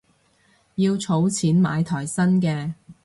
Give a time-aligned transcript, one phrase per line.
[0.77, 2.73] 要儲錢買台新嘅